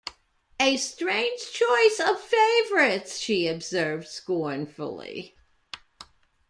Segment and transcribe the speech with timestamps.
[0.59, 5.35] ‘A strange choice of favourites!’ she observed scornfully.